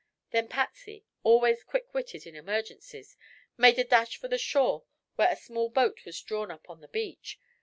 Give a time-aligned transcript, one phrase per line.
[0.31, 3.15] Then Patsy, always quick witted in emergencies,
[3.55, 4.85] made a dash for the shore
[5.15, 7.37] where a small boat was drawn up on the beach.